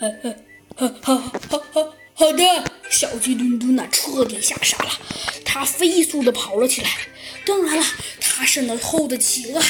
[0.00, 0.34] 呃
[0.76, 2.44] 呃，好，好，好，好，好的。
[2.88, 4.90] 小鸡墩墩呐，彻底吓傻了，
[5.44, 6.88] 他飞速的跑了起来。
[7.44, 7.84] 当然了，
[8.20, 9.60] 他身后的企鹅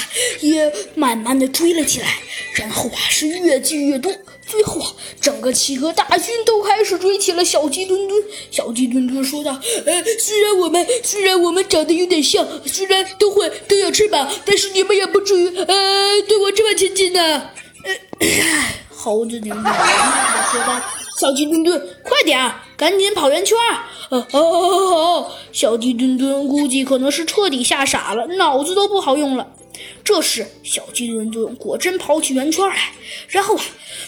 [0.41, 2.19] 也慢慢的追了起来，
[2.55, 4.13] 然后啊，是越聚越多，
[4.47, 8.23] 最后啊，整个企鹅大军都开始追起了小鸡墩墩。
[8.51, 17.51] 小鸡墩墩说道：“呃，虽然我们虽然我们长得有点像，虽然都会都有翅膀，但是你们也不至于呃对我这么亲近的。”
[19.07, 20.81] 猴子警长慢慢的说道
[21.21, 25.33] ：“小鸡墩墩，快点，赶紧跑圆圈儿！”哦哦哦！
[25.53, 29.47] 小鸡墩墩估计可能是彻底吓傻了，脑子都不好用了。
[30.03, 32.95] 这时，小鸡墩墩果真跑起圆圈来，
[33.29, 33.63] 然后啊，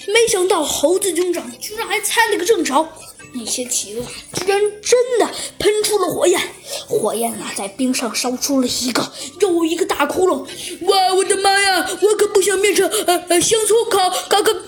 [0.08, 2.88] 没想到猴子警长居然还猜了个正着。
[3.34, 4.02] 那些企鹅
[4.32, 6.40] 居然真的喷出了火焰，
[6.88, 10.38] 火焰啊，在冰上烧出了一个又一个大窟窿。
[10.86, 11.86] 哇，我的妈呀！
[12.02, 14.64] 我可不想变成呃呃香葱烤烤烤烤烤烤烤飞机！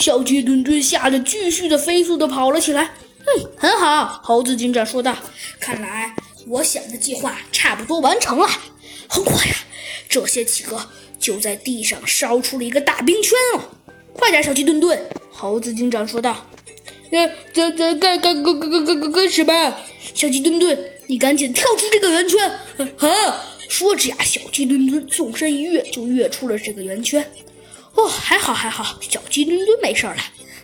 [0.00, 2.90] 小鸡墩墩吓得继续的飞速的跑了起来。
[3.18, 5.14] 嗯，很好，猴子警长说道。
[5.60, 6.16] 看来
[6.46, 8.48] 我想的计划差不多完成了。
[9.06, 9.54] 很快呀，
[10.08, 10.88] 这些企鹅
[11.18, 13.60] 就在地上烧出了一个大冰圈哦。
[14.14, 14.98] 快点，小鸡墩墩！
[15.30, 16.46] 猴子警长说道
[17.12, 19.76] ：“呃，这这干干干干干干干什么？
[20.14, 22.50] 小鸡墩墩，你赶紧跳出这个圆圈！”
[22.98, 23.44] 啊！
[23.68, 27.30] 说着呀，小鸡墩墩纵身一跃，就跃出了这个圆圈。
[27.94, 30.16] 哦，还好还好，小鸡墩墩没事了，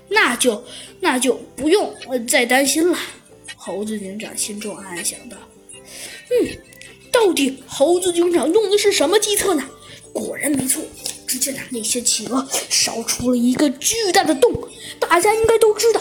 [0.09, 0.65] 那就
[1.01, 1.95] 那就不用
[2.29, 2.99] 再担心了。
[3.57, 5.37] 猴子警长心中暗暗想到
[6.31, 6.59] ：“嗯，
[7.11, 9.65] 到底猴子警长用的是什么计策呢？”
[10.13, 10.83] 果然没错。
[11.27, 14.53] 只见那些企鹅烧出了一个巨大的洞，
[15.01, 16.01] 大家应该都知道，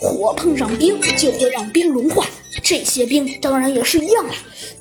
[0.00, 2.26] 火碰上冰就会让冰融化，
[2.60, 4.34] 这些冰当然也是一样了。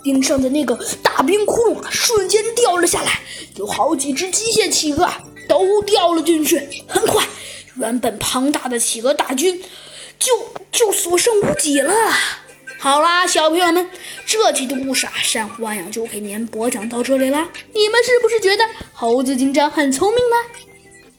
[0.03, 3.22] 冰上的那个大冰窟窿啊，瞬间掉了下来，
[3.58, 5.06] 有好几只机械企鹅
[5.48, 6.58] 都掉了进去。
[6.88, 7.26] 很快，
[7.76, 9.64] 原本庞大的企鹅大军
[10.20, 10.31] 就
[10.72, 11.94] 就所剩无几了。
[12.80, 13.90] 好啦，小朋友们，
[14.25, 17.50] 这期的故事啊，珊瑚湾养就给您播讲到这里啦。
[17.74, 18.63] 你们是不是觉得
[18.94, 20.35] 猴子警长很聪明呢？